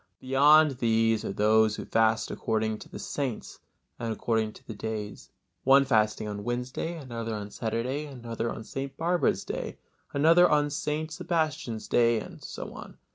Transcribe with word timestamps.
Beyond 0.19 0.79
these 0.79 1.23
are 1.23 1.31
those 1.31 1.75
who 1.75 1.85
fast 1.85 2.31
according 2.31 2.79
to 2.79 2.89
the 2.89 2.97
saints, 2.97 3.59
and 3.99 4.11
according 4.11 4.51
to 4.53 4.65
the 4.65 4.73
days; 4.73 5.29
one 5.63 5.85
fasting 5.85 6.27
on 6.27 6.43
Wednesday, 6.43 6.97
another 6.97 7.35
on 7.35 7.51
Saturday, 7.51 8.05
another 8.05 8.49
on 8.51 8.63
St. 8.63 8.97
Barbara's 8.97 9.43
day, 9.43 9.77
another 10.11 10.49
on 10.49 10.71
St. 10.71 11.11
Sebastian's 11.11 11.87
day, 11.87 12.19
and 12.19 12.43
so 12.43 12.73
on. 12.73 12.97